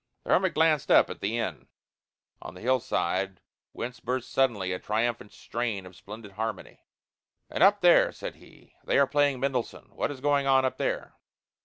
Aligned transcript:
The 0.23 0.31
hermit 0.31 0.55
glanced 0.55 0.89
up 0.89 1.11
at 1.11 1.21
the 1.21 1.37
inn 1.37 1.67
on 2.41 2.55
the 2.55 2.61
hillside 2.61 3.39
whence 3.71 3.99
burst 3.99 4.31
suddenly 4.31 4.71
a 4.73 4.79
triumphant 4.79 5.31
strain 5.31 5.85
of 5.85 5.95
splendid 5.95 6.31
harmony. 6.31 6.81
"And 7.51 7.61
up 7.61 7.81
there," 7.81 8.11
said 8.11 8.37
he, 8.37 8.73
"they 8.83 8.97
are 8.97 9.05
playing 9.05 9.39
Mendelssohn 9.39 9.91
what 9.95 10.09
is 10.09 10.19
going 10.19 10.47
on 10.47 10.65
up 10.65 10.77
there?" 10.79 11.17